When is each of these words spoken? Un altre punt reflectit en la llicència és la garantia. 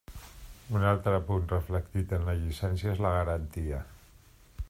Un 0.77 0.85
altre 0.91 1.19
punt 1.27 1.45
reflectit 1.51 2.15
en 2.19 2.25
la 2.29 2.35
llicència 2.39 2.93
és 2.97 3.05
la 3.07 3.15
garantia. 3.19 3.83